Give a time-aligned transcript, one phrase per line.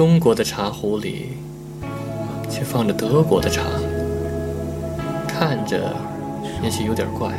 [0.00, 1.36] 中国的茶壶里
[2.48, 3.64] 却放着德国的茶，
[5.28, 5.94] 看着
[6.62, 7.30] 也许有点怪，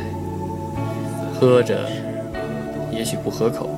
[1.34, 1.88] 喝着
[2.92, 3.68] 也许不合口，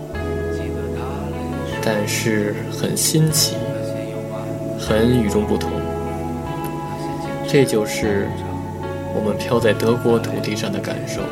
[1.82, 3.56] 但是很新奇，
[4.78, 5.70] 很与众不同。
[7.48, 8.28] 这就是
[9.14, 11.22] 我们飘在德国土地上的感受。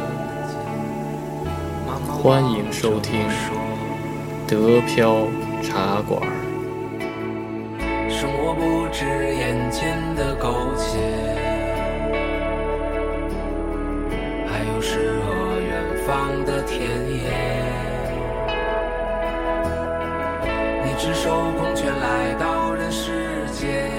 [2.09, 3.21] 欢迎收听
[4.49, 5.27] 德飘
[5.63, 6.42] 茶馆。
[9.03, 11.01] 是眼前的苟且，
[14.47, 15.73] 还有诗和远
[16.07, 16.81] 方的田
[17.11, 17.19] 野。
[20.85, 23.91] 你赤手空拳来到人世间，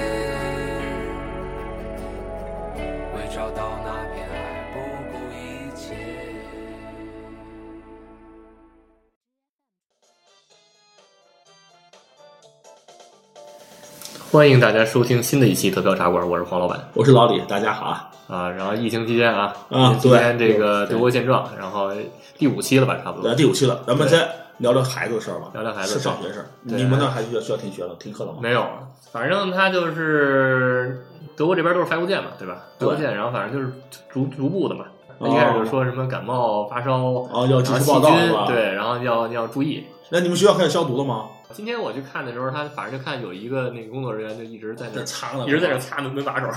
[3.14, 4.34] 为找到那片海
[4.72, 4.78] 不
[5.12, 5.84] 顾一切。
[14.34, 18.10] 欢迎大家收听新的一期德标茶馆，我是黄老板我是老李，大家好啊！
[18.26, 18.50] 啊。
[18.50, 21.92] 然后疫情期间啊，啊疫情期间对这个德国现状，然后
[22.36, 23.36] 第五期了吧，差不多来。
[23.36, 26.46] 第五期了，咱们先聊聊孩子的事儿吧，聊聊孩子是上学事儿。
[26.64, 28.38] 你们那儿还需要需要停学了，停课了吗？
[28.42, 28.66] 没有，
[29.12, 32.56] 反正他就是德国这边都是发邮件嘛，对吧？
[32.80, 33.72] 发对邮件，然后反正就是
[34.08, 34.86] 逐逐步的嘛。
[35.18, 38.10] 哦一开始就说什么感冒、发烧，哦，要及时报道
[38.48, 39.84] 对，然后要要注意。
[40.10, 41.26] 那你们学校开始消毒了吗？
[41.54, 46.48] 今天我去看的时候，他反正就看有一个那个工作人员就一直在那在擦呢，一直在那擦门门把手，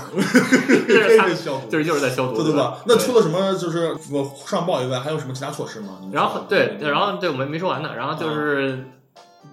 [0.88, 2.78] 这 就是消毒，就是就是在消毒，对对吧？
[2.84, 6.00] 那除了什么就是我上报以外，还有什么其他措施吗？
[6.12, 8.84] 然后对，对然后对我们没说完呢，然后就是、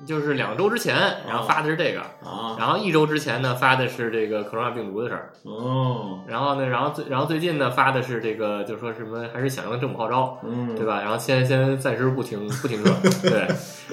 [0.06, 0.96] 就是两周之前，
[1.28, 11.02] 然后发的是这个，啊，然后一周之前呢发的是这个 corona 病毒的事儿，哦，然后呢，然后最然后最近呢发的是这个，就说什么还是响应政府号召，嗯，对吧？
[11.02, 12.92] 然后先先暂时不停不停课，
[13.28, 13.47] 对，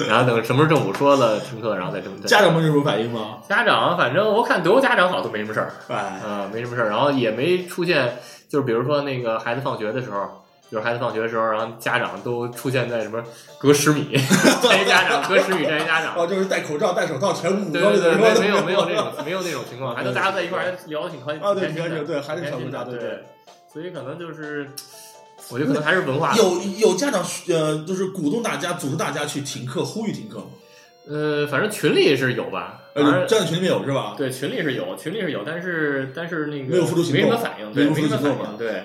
[0.07, 3.39] 然后等什么时候政府说了停课，然后再这么家长们有什么反应吗？
[3.49, 8.19] 家长，反正我看德国家长好像都没什么事儿，哎，啊、没什么事儿，然后也没出现，
[8.49, 10.42] 就是比如说那个孩子放学的时候，
[10.73, 13.23] 就是孩子放学的时候，然后家长都出现在什么
[13.59, 14.17] 隔十米，
[14.63, 23.19] 站一家长隔十米站一家长，哦，就是戴口罩、戴手套，全捂对着对对，的， 没没有没有那种没有那种情况，还都大家在一块儿还聊得挺开啊对挺开心的，对还是小国家对对
[23.71, 24.67] 所以可能就是，
[25.51, 30.47] 我觉得可能还是文化有有家长呃，就是鼓动大家、组织大家去停课，呼吁停课吗？
[31.07, 34.15] 呃，反正群里是有吧，反呃，正家长群里面有是吧？
[34.17, 38.85] 对群里是有，群里是有，但是但是那个没有付出行动没什么反应，对，没反应，对。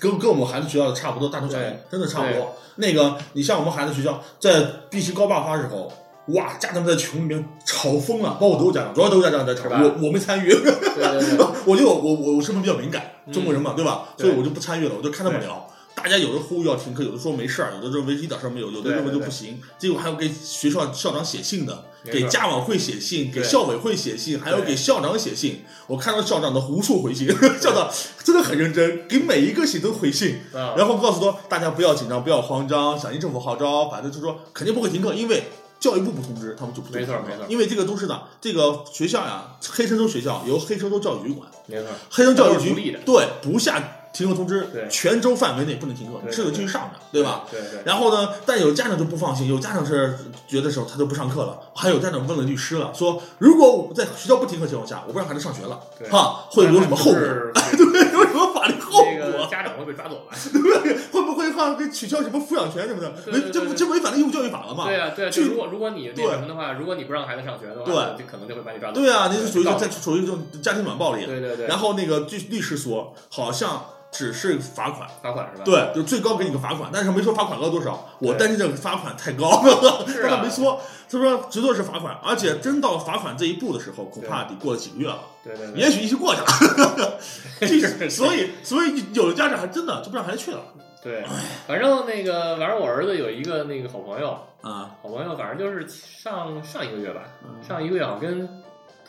[0.00, 2.54] 跟跟我们孩子学校的差不多，大同小异，真的差不多。
[2.76, 5.92] 那个，你像我们孩子学校在必须高爆发时候，
[6.28, 14.08] 哇，家长在群里面吵疯了，包括德国家长，主要德国家长在吵我我没参与，对对对， 我就我我我身份比较敏感，嗯中国人嘛，对吧？
[14.18, 15.63] 所以我就不参与了，我就看他们聊。
[16.04, 19.58] 大家有的呼吁要停课，有的说没事儿，有的认为一点事儿没有，有的认为就不行。
[19.78, 25.64] 结果还有给学校校长写信的，给家委会写信，给校委会写信，还有给校长写信。
[25.86, 27.26] 我看到校长的无数回信，
[27.58, 27.90] 校长
[28.22, 30.40] 真的很认真，给每一个写都回信。
[30.52, 30.74] 啊。
[30.76, 35.44] 然后告诉说大家不要紧张，不要慌张，响应政府号召，反正就说肯定不会停课，因为
[35.80, 37.46] 教育部不通知，他们就不没错没错。
[37.48, 43.82] 因为这个都是呢，这个学校呀，黑森州学校由黑森州教育局管，没错，黑森教育局对不下
[44.14, 47.44] 停课通知对，全州范围内不能停课，对你是得继续上的，对吧？
[47.50, 50.16] 对对，然后呢，但有家长就不放心，有家长是
[50.46, 57.14] 觉得时候他就不上课了，还有家长问了律师了，说如果我在学校不停课情况下，我不让孩子上学了，对哈，会有什么后果？
[57.20, 59.48] 是 对，有什么法律后那个果？
[59.50, 60.36] 家长会被抓走吧？
[61.10, 63.10] 会不会哈给取消什么抚养权什么的？
[63.24, 64.84] 对对对对违这不这违反了义务教育法了嘛？
[64.86, 69.00] 对啊，对啊，就如果如果你那什么的话，如果你不让孩子上学的话，对就可能就会把你抓走。
[69.00, 71.26] 对啊，那是属于在属于这种家庭软暴力。
[71.26, 75.64] 对对对，然后那个律律师说，好像只是罚款，罚款是吧？
[75.64, 78.08] 对，就最高给你个罚款，但是没说罚款额多少。
[78.20, 80.80] 我担心这个罚款太高了，是啊但 他没说，
[81.10, 87.18] 他说只做是罚款，而且真到罚款这一步的时候，恐怕得过了几个月了，对对对，也许一起过去了。
[87.60, 90.60] 就是所以所以有的家长还真的就不让孩子去了
[91.02, 91.22] 对，
[91.66, 94.30] 反正那个，反正我儿子有一个那个好朋友，
[94.62, 94.90] 啊。
[95.02, 98.48] 好朋友，反正就是上上一个月吧，嗯上一个月好像跟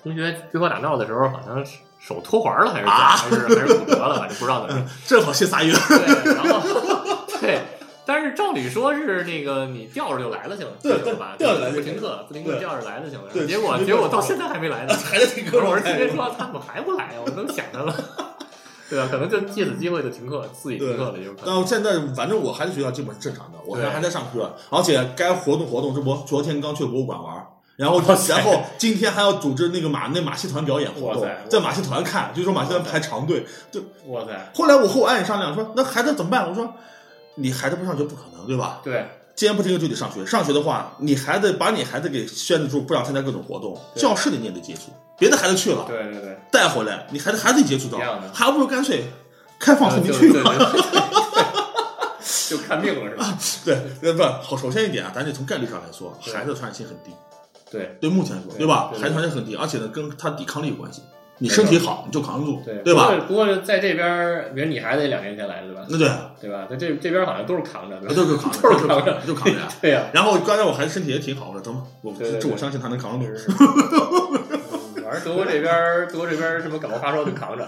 [0.03, 4.87] 同学对口打闹的时候，好像是手脱环了，还是还是还是骨折了，反正不知道怎么着。
[5.07, 6.61] 正好去仨月，对，然后
[7.41, 7.61] 对，
[8.05, 11.33] 但是照理说是那个你吊着就来了行了，对行吧？
[11.35, 13.25] 吊着来就不停课，不停课对吊着来就行了。
[13.33, 14.93] 对结果是结果到现在还没来呢。
[14.95, 17.19] 孩子挺我磕说我碜儿今天说他怎么还不来呀？
[17.25, 17.95] 我都想他了。
[18.87, 21.47] 对啊，可能就借此机会就停课，自己停课了，有可能。
[21.47, 27.47] 然后现在反正我孩子学校基本是正常的，我对还在上课，而且该活动活动，这不昨天刚去博物馆玩儿。
[27.75, 33.45] 然后，然后今天还要组织那个马那马戏团表演活动，在马戏团看，就说马戏团排长队。
[33.69, 36.47] 就哇塞，后来我和我爱人商量说，那孩子怎么办？
[36.47, 36.73] 我说，
[37.35, 38.79] 你孩子不上学不可能，对吧？
[38.83, 39.05] 对
[39.35, 47.99] 既然不听课就得上学，上学的话，你孩子把你孩子给限制住，不让参加各种活动，教室里你也得接触，别的孩子去了，对对对，带回来，你孩子还得接触到
[48.33, 49.03] 还不如干脆
[49.59, 50.55] 开放透明就区吧。
[50.55, 51.45] 对对对
[52.47, 53.37] 就看病了是吧？
[53.65, 57.11] 对，呃，不好，首先一点啊，咱得从概率上来说，孩子传染性很低，
[57.71, 58.89] 对对目前来说，对对吧？
[58.91, 61.01] 对对孩子传染性很低，而且呢，跟他抵抗力有关系。
[61.37, 63.11] 你身体好，你就扛得住，对对吧？？
[63.27, 65.85] 不过在这边，比如你孩子也两年前来的对吧？
[65.89, 66.09] 那对，
[66.39, 66.65] 对吧？
[66.69, 68.15] 在这这边好像都是扛着，对吧？
[68.15, 69.59] 都是扛着，都是扛着，就扛着。
[69.81, 73.51] 对呀，然后刚才我孩子身体也挺好的，等我对对对这我相信他能扛得住，
[75.03, 77.67] 反正德国这边，德国这边什么感冒发烧就扛着，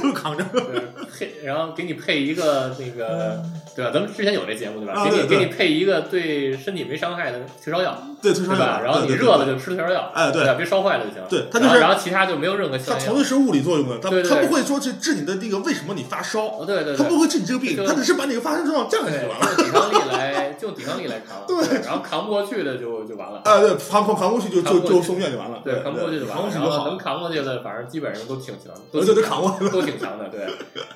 [0.00, 0.44] 都扛着。
[0.52, 0.82] 对，
[1.18, 3.42] 配然后给你配一个那个，
[3.74, 3.90] 对吧？
[3.94, 5.02] 咱们之前有这节目对吧？
[5.04, 10.54] 给你给你配一个对身体没伤害的退烧药，对，退烧药然后你热了就吃退烧药，哎对？
[10.58, 11.22] 别烧坏了就行。
[11.30, 12.98] 对它就是然后其他就没有任何消炎药。
[12.98, 17.22] 它纯粹是物理作用的，它它不会说去治你的那个为什么你发烧，哦，对对对它不。
[17.22, 19.46] 会治你这个病，就它只是把你的发烧症状降下去，就完了。
[19.56, 21.46] 用抵抗力来，就抵抗力来扛。
[21.46, 23.40] 对然后扛不过去的就就完了。
[23.44, 26.88] 哎，对，扛扛扛过去就扛不过去就就送院就完了，对，扛不过去就完了。
[26.88, 26.98] 能。
[26.98, 30.28] 扛过去的，反正基本上都挺强，都对挺对扛过去了都挺强的。
[30.28, 30.40] 对，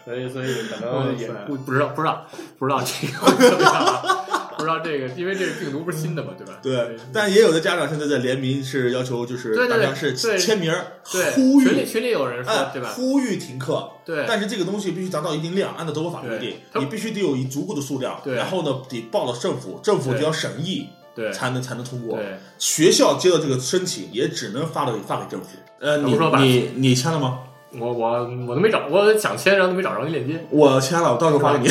[0.04, 2.26] 所以所以可能也不不知道不知道
[2.58, 6.54] 不知道这个怎么样啊，不知道这个，因为这个病毒不是新的嘛， 对吧？
[6.62, 12.90] 对，但也有的家长现在在联名是要求，就是大家是签名儿对，呼吁，群里群里有人说哎，对吧？
[12.94, 13.88] 呼吁停课。
[14.04, 22.16] 对但是这个东西必须达到一定量，按照德国法规定，它你必须得有一足够的数量，对然后呢得报到政府，政府就要审议，对才能才能通过。
[22.16, 25.48] 对，学校接到这个申请，也只能发给发给政府。
[25.80, 27.40] 呃，你说吧你你签了吗？
[27.78, 30.46] 我我我都没找，我想签，然后都没找着那链接。
[30.50, 31.68] 我签了，我到时候发给你。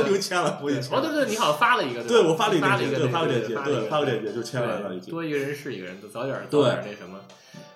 [0.00, 5.10] 对我已对经签了，我已经签哦，对对，你好像发了一个，对，吧我发了一个链接，对，发了一个那发个链接，对，发了个链接就签完了已，经。
[5.10, 7.18] 多一个人是一个人，早点对早点那什么，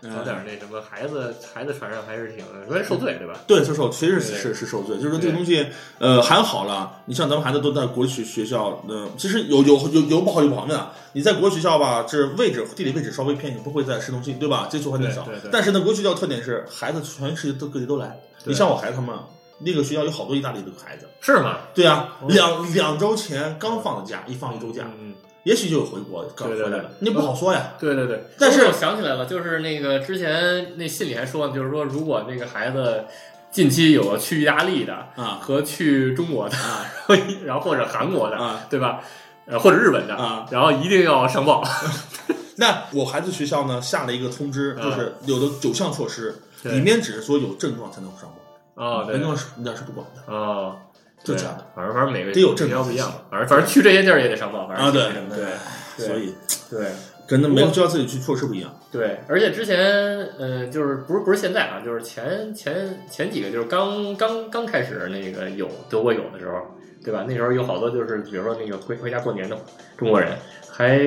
[0.02, 3.34] 早点那什么，孩子孩子传上还是挺容易受罪，对吧？
[3.46, 5.66] 对，是受，其实是是是受罪，就是说这个东西，
[5.98, 7.02] 呃，还好了。
[7.06, 10.90] 你像咱们孩子都在国际学学校，嗯，其实有有有有不好有不好的。
[11.12, 14.68] 你在国际学校吧，这位置地理位置稍微偏一点，不会在市中心，对吧？
[14.70, 15.26] 接触环境少。
[15.50, 18.18] 但是呢，国际学校特点是孩子全世界都各地都来。
[18.44, 19.14] 你像我孩子他们
[19.60, 21.58] 那个学校有好多意大利的孩子，是吗？
[21.74, 25.14] 对啊，两两周前刚放的假，一放一周假，嗯，
[25.44, 27.74] 也许就有回国刚对对对回来的，你不好说呀。
[27.78, 28.24] 对对对。
[28.38, 33.04] 但是我想起来了，就是那个之前那信里还说，就是说如果那个孩子
[33.50, 36.86] 近期有去意大利的啊和去中国的，啊
[37.44, 38.66] 然后或者韩国的，啊！
[38.70, 39.00] 对吧？
[39.46, 41.62] 呃，或者日本的，啊然后一定要上报。
[42.56, 48.36] 那我孩子学校呢下了一个通知，嗯就是有的九项措施，对里面只是说有症状才能上报，
[48.82, 50.32] 哦，对没症，状是人家是不管的。
[50.32, 50.76] 哦，
[51.22, 55.36] 对就这样的，反正反正每个得有证学校不一样，反正反正去这些地儿也得上报，反正啊，对挺那什么的
[55.98, 56.34] 对，所以
[56.70, 56.88] 对
[57.30, 58.74] 跟那每个学校自己去措施不一样。
[58.90, 59.78] 对，而且之前
[60.40, 66.60] 嗯、呃就是不是不是现在啊，就是前前前几个就是刚刚刚开始那个有德国有的时候，
[67.04, 67.24] 对吧？
[67.28, 69.56] 那时候有好多就是比如说那个回回家过年的
[69.96, 70.32] 中国人，
[70.68, 70.98] 还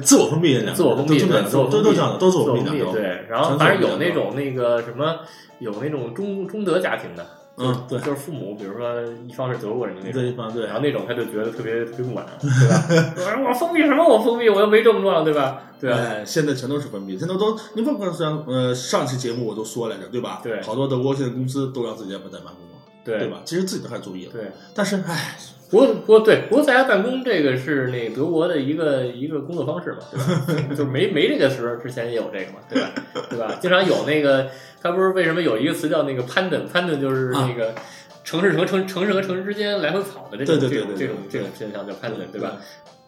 [0.00, 5.18] 自我封闭的，自我封闭，都这么对，自我封闭都都这样的，都自我封闭对，然后反正有那种那个什么，
[5.58, 13.14] 有那种中中德家庭的，嗯，对，就是父母，比如说一方是德国人的那种这，一方对然后那种他就觉得特别特别不满， 对吧？
[13.16, 14.04] 我说我封闭什么？
[14.06, 15.62] 我封闭，我又没症状，对吧？
[15.80, 15.92] 对
[16.24, 20.40] 现在全都是封闭，现在都你包括像呃上期节目我都说来着，对吧？
[20.42, 22.73] 对好多德国现在公司都让自己在在办公了，
[23.04, 23.42] 对对吧？
[23.44, 24.42] 其实自己都还注意了，对。
[24.74, 25.36] 但是唉，
[25.70, 29.98] 不过，不过对，不过在家办公这个是那德国的一个一个工作方式嘛，
[30.46, 30.74] 对吧？
[30.76, 32.90] 就没没这个时候之前也有这个嘛，对吧？
[33.30, 33.58] 对吧？
[33.60, 34.48] 经常有那个，
[34.80, 36.66] 他不是为什么有一个词叫那个攀登？
[36.68, 37.74] 攀登就是那个
[38.22, 42.56] 城市和城城市和城市之间来回跑的这种这种这种这种现象叫攀登，对吧？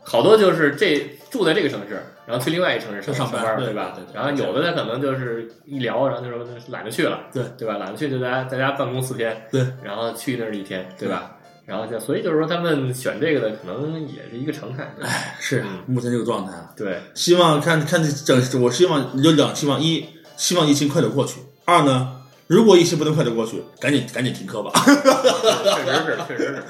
[0.09, 4.13] 好多就是这住在这个城市，然后去另外一城市上上班班，对吧对对？
[4.13, 7.77] 对然后有的他可能就是一聊，然后就说懒得去了，对对吧？
[7.79, 11.33] 懒得去就在家在家办公四天，对，然后去那儿一天，对吧？
[11.67, 16.71] 然后就所以就是说他们选这个的可能也是一个常态，哎是嗯目前这个状态啊。
[16.77, 18.09] 对希望看看这
[18.41, 22.16] 整，我希望有两希望：一，希望疫情快点过去；二呢，
[22.47, 24.71] 如果一时不能快点过去，赶紧赶紧停课吧。
[24.75, 26.63] 确实是，确实是，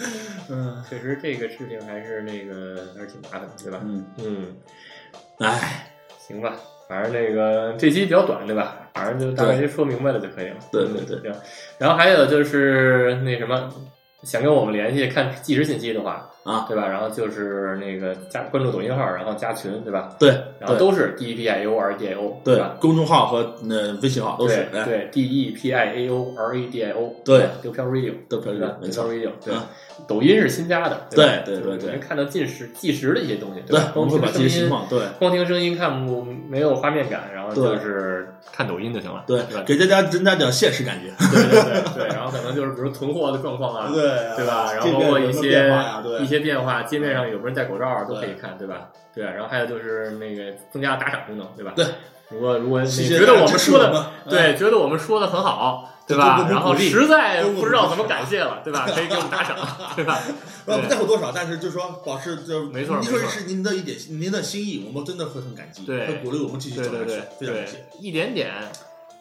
[0.50, 3.80] 嗯确实这个事情还是那个还是挺麻烦的，对吧？
[3.85, 4.56] 嗯，嗯，
[5.40, 6.54] 唉，行吧，
[6.88, 8.88] 反正那个这期比较短，对吧？
[8.95, 10.56] 反正就大概就说明白了就可以了。
[10.73, 11.30] 对对对
[11.78, 13.71] 然后还有就是那什么，
[14.23, 16.86] 想跟我们联系看即时信息的话，啊，对吧？
[16.86, 20.14] 然后就是那个加关注抖音号，然后加群，对吧？
[20.18, 20.28] 对
[20.60, 26.34] 然后都是 D E P I A O R D I O，对吧？，公众号和那微信号都是哎对对，D E P I A O
[26.36, 28.76] R A D I O，对丢飘 radio，都可以对吧？
[28.80, 29.04] 没错。
[29.06, 29.66] radio，对啊。
[30.06, 39.62] 抖音是新加的，吧对对对对能看到即时即时的一些东西，对光听声音，对光听声音看不没有画面感，然后对就是看抖音就行了，对吧？
[39.66, 41.10] 给大家增加点现实感觉。
[41.32, 44.02] 对对对对，然后可能就是比如囤货的状况啊，对
[44.36, 44.70] 对吧？
[44.74, 45.72] 然后这包括一些
[46.02, 48.88] 对一些些变化，界面上有没有人戴口罩都可以看，对吧？
[49.14, 51.73] 对，然后还有就是那个增加打赏功能，对吧？
[51.76, 51.87] 对。
[52.28, 58.85] 如果如果你觉得我们说的对，觉得我们说的很好，对吧然后实在不知道怎么感谢了，对吧？
[58.93, 59.57] 可以给我们打赏，
[59.95, 60.19] 对吧？
[60.66, 68.50] 呃，不在乎多少，但是就是说保持就没错您说是您的一点您的心意，我们真的会很感激，对会鼓励我们继续对对走下去非常感谢。，一点点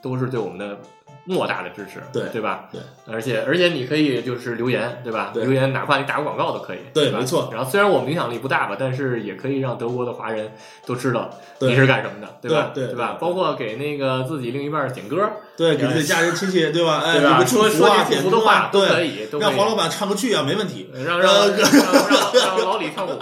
[0.06, 0.78] 都是对我们的
[1.26, 2.70] 莫大的支持，对对吧？
[2.72, 2.80] 对，
[3.12, 5.32] 而且而且你可以就是留言，对吧？
[5.34, 10.52] 对留言哪怕你打个广告都可以，吧对没错然后虽然我们影响力不大吧，但是也可以让德国的华人
[10.86, 11.28] 都知道
[11.62, 12.70] 你是干什么的，对吧？
[12.76, 13.18] 对对对吧？
[13.20, 17.02] 包括给那个自己另一半点歌，对，给自己家人亲戚，对吧？
[17.04, 17.32] 哎，对吧？
[17.32, 19.48] 有个祝说说句点歌啊祝福的话，都可对，以，都可以。
[19.50, 20.92] 让黄老板唱个剧啊，没问题。
[20.94, 23.20] 让让让让让老李跳个舞，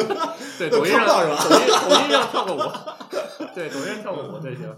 [0.58, 1.28] 对，抖音上抖音
[1.90, 2.62] 抖音上跳个舞，
[3.54, 4.74] 对，抖音上跳个舞，对行，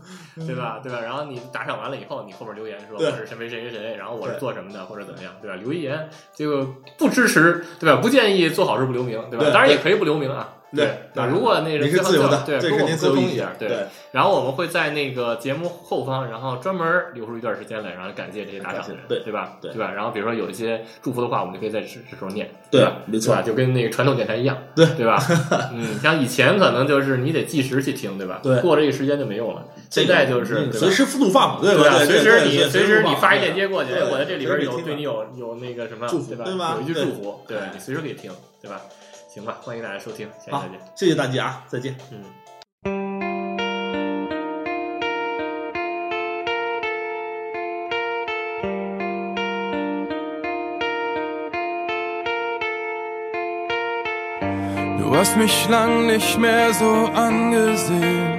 [0.47, 0.81] 对吧？
[0.83, 1.01] 对吧？
[1.01, 5.57] 然后你打赏完了以后，你后面留言说我是谁谁谁谁谁，然后我是做什么的或者怎么样，对吧？
[5.57, 6.67] 留一言，这个
[6.99, 8.01] 不支持，对吧？
[8.01, 9.47] 不建议做好事不留名，对吧？
[9.53, 13.87] 当然也可以不留名啊，对那如果那个你是自由的，对，跟我们沟通一下，，对。
[14.13, 19.57] 然后我们会在那个节目后方，然后专门留出一段时间来，然后感谢这些打赏的人，对对吧？
[19.61, 19.93] 对吧？
[19.93, 22.99] 然后比如说有一些祝福的话，我们就可以在这这时候念，对吧？
[23.07, 23.41] 没错？
[23.43, 25.19] 就跟那个传统电台一样，对对吧？
[25.75, 28.41] 嗯，像以前可能就是你得计时去听，对吧？
[28.43, 29.65] 对过这个时间就没用了。
[29.91, 31.99] 现在就是随时复读放嘛，对吧？
[32.05, 36.77] 随时你随时你发一链接过去，我在这里边有对你有有那个什么对吧？
[36.77, 38.31] 有一句祝福，对你随时可以听，
[38.63, 38.81] 对吧？
[39.34, 41.96] 行吧，欢迎大家收听，下期好再见。，谢谢大家啊，再见。
[42.12, 42.24] 嗯。
[54.98, 58.38] Du hast mich lang nicht mehr so angesehen.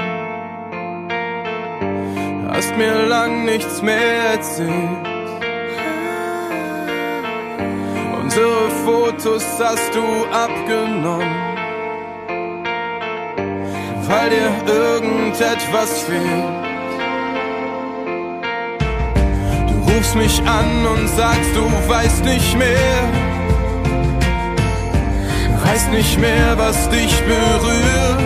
[2.48, 5.13] Hast mir lang nichts mehr erzählt.
[8.37, 11.31] Unsere Fotos hast du abgenommen,
[14.09, 16.43] weil dir irgendetwas fehlt.
[19.69, 23.03] Du rufst mich an und sagst, du weißt nicht mehr
[25.63, 28.21] weiß nicht mehr, was dich berührt.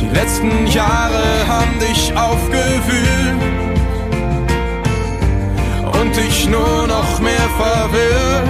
[0.00, 3.55] Die letzten Jahre haben dich aufgewühlt
[6.16, 8.48] dich nur noch mehr verwirrt.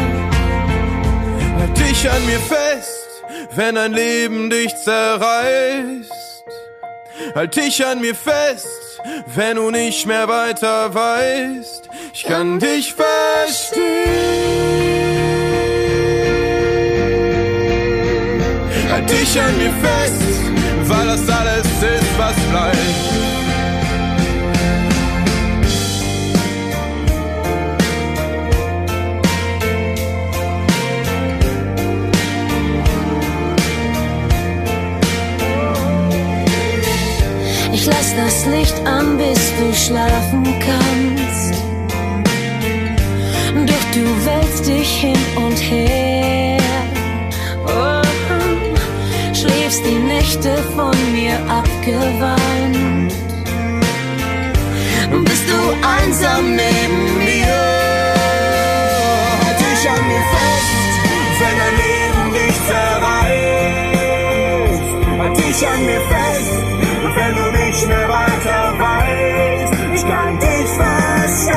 [1.59, 6.13] Halt dich an mir fest, wenn ein Leben dich zerreißt.
[7.35, 9.01] Halt dich an mir fest,
[9.35, 11.89] wenn du nicht mehr weiter weißt.
[12.13, 13.83] Ich kann dich verstehen.
[18.91, 20.23] Halt dich an mir fest,
[20.89, 21.27] weil das
[37.87, 41.55] Lass das Licht an, bis du schlafen kannst.
[43.55, 46.59] Doch du wälzt dich hin und her.
[47.67, 48.03] Oh,
[49.33, 53.13] schläfst die Nächte von mir abgewandt.
[55.25, 57.57] Bist du einsam neben mir?
[59.45, 60.73] Halt dich an mir fest,
[61.39, 63.27] wenn dein Leben dich zerreißt.
[65.21, 66.57] Halt dich an mir fest,
[67.15, 69.75] wenn du nicht mehr weiter weißt.
[69.95, 71.57] Ich kann dich verstehen.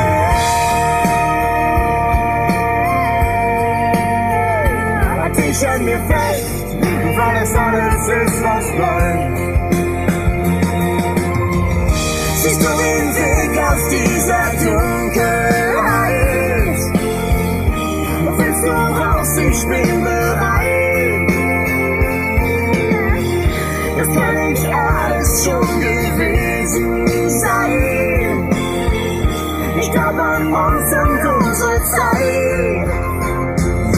[5.21, 6.65] Halt dich an mir fest,
[7.15, 9.39] weil es alles ist, was bleibt.
[12.41, 15.99] Siehst du den Weg aus dieser Dunkelheit?
[18.38, 19.38] Willst du raus?
[19.38, 19.98] Ich bin
[30.39, 32.88] an uns unsere Zeit.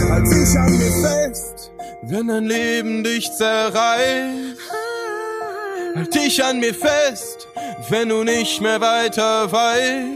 [0.09, 1.71] Halt dich an mir fest,
[2.03, 4.59] wenn dein Leben dich zerreißt.
[5.95, 7.47] Halt dich an mir fest,
[7.89, 10.07] wenn du nicht mehr weiter weißt.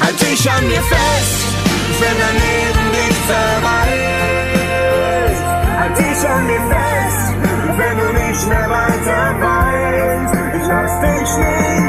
[0.00, 1.44] Halt dich an mir fest,
[2.00, 4.24] wenn dein Leben dich zerreißt.
[5.78, 7.34] Halt dich an mir fest,
[7.78, 10.34] wenn du nicht mehr weiter weißt.
[10.56, 11.83] Ich lass dich nicht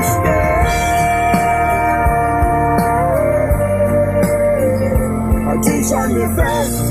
[6.26, 6.84] mir fest,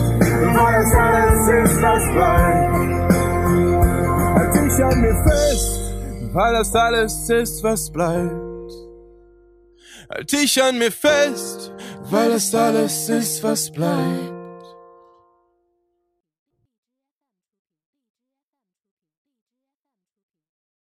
[0.55, 2.75] weil es alles ist, was bleibt.
[4.37, 5.81] Halt dich an mir fest,
[6.33, 8.73] weil das alles ist, was bleibt.
[10.11, 11.73] Halt dich an mir fest,
[12.11, 14.34] weil das alles ist, was bleibt.